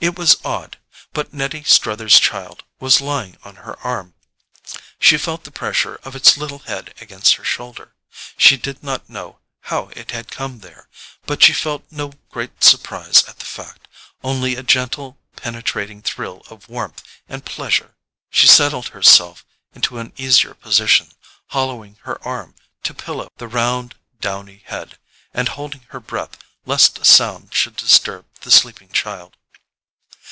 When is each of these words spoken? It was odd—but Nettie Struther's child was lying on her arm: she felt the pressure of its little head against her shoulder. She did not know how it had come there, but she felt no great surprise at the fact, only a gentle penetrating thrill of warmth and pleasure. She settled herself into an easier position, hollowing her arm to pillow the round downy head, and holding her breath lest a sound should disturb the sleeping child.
It 0.00 0.18
was 0.18 0.36
odd—but 0.44 1.32
Nettie 1.32 1.62
Struther's 1.62 2.18
child 2.18 2.64
was 2.80 3.00
lying 3.00 3.38
on 3.44 3.54
her 3.62 3.78
arm: 3.86 4.14
she 4.98 5.16
felt 5.16 5.44
the 5.44 5.52
pressure 5.52 6.00
of 6.02 6.16
its 6.16 6.36
little 6.36 6.58
head 6.58 6.92
against 7.00 7.34
her 7.36 7.44
shoulder. 7.44 7.94
She 8.36 8.56
did 8.56 8.82
not 8.82 9.08
know 9.08 9.38
how 9.60 9.90
it 9.94 10.10
had 10.10 10.28
come 10.32 10.58
there, 10.58 10.88
but 11.24 11.40
she 11.40 11.52
felt 11.52 11.84
no 11.88 12.14
great 12.30 12.64
surprise 12.64 13.22
at 13.28 13.38
the 13.38 13.44
fact, 13.44 13.86
only 14.24 14.56
a 14.56 14.64
gentle 14.64 15.20
penetrating 15.36 16.02
thrill 16.02 16.42
of 16.50 16.68
warmth 16.68 17.04
and 17.28 17.44
pleasure. 17.46 17.94
She 18.28 18.48
settled 18.48 18.88
herself 18.88 19.44
into 19.72 19.98
an 19.98 20.14
easier 20.16 20.54
position, 20.54 21.12
hollowing 21.50 21.96
her 22.02 22.20
arm 22.26 22.56
to 22.82 22.92
pillow 22.92 23.28
the 23.36 23.46
round 23.46 23.94
downy 24.20 24.62
head, 24.66 24.98
and 25.32 25.48
holding 25.50 25.82
her 25.90 26.00
breath 26.00 26.38
lest 26.66 26.98
a 26.98 27.04
sound 27.04 27.54
should 27.54 27.76
disturb 27.76 28.26
the 28.40 28.50
sleeping 28.50 28.88
child. 28.90 29.36